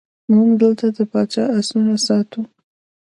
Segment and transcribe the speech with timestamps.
[0.33, 2.41] موږ دلته د پاچا آسونه ساتو.